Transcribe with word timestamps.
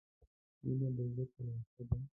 •مینه 0.65 0.87
د 0.97 0.99
زړه 1.13 1.23
تلوسه 1.33 1.81
ده. 1.89 1.97